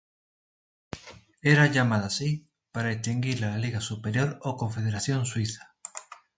Era 1.43 1.67
llamada 1.67 2.07
así 2.07 2.47
para 2.71 2.89
distinguirla 2.89 3.49
de 3.49 3.53
la 3.53 3.59
Liga 3.59 3.81
Superior 3.81 4.39
o 4.41 4.57
Confederación 4.57 5.27
Suiza. 5.27 5.75